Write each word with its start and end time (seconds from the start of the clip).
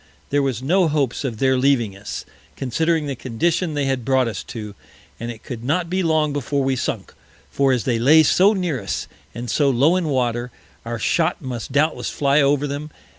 There 0.31 0.41
was 0.41 0.63
no 0.63 0.87
Hopes 0.87 1.23
of 1.23 1.37
their 1.37 1.59
leaving 1.59 1.95
us, 1.95 2.25
considering 2.55 3.05
the 3.05 3.15
condition 3.15 3.75
they 3.75 3.85
had 3.85 4.03
brought 4.03 4.27
us 4.27 4.41
to, 4.45 4.73
and 5.19 5.29
it 5.29 5.43
could 5.43 5.63
not 5.63 5.91
be 5.91 6.01
long 6.01 6.33
before 6.33 6.63
we 6.63 6.75
sunk: 6.75 7.13
for 7.51 7.71
as 7.71 7.83
they 7.83 7.99
lay 7.99 8.23
so 8.23 8.53
near 8.53 8.81
us, 8.81 9.05
and 9.35 9.47
so 9.47 9.69
low 9.69 9.95
in 9.95 10.07
Water, 10.07 10.49
our 10.85 10.97
Shot 10.97 11.43
must 11.43 11.71
doubtless 11.71 12.09
fly 12.09 12.41
over 12.41 12.65
them. 12.65 12.89